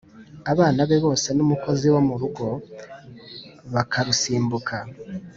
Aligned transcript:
abana 0.51 0.79
be 0.89 0.97
bose 1.05 1.27
n'umukozi 1.37 1.85
wo 1.93 2.01
mu 2.07 2.15
rugo 2.21 2.45
bakarusimbuka 3.73 4.77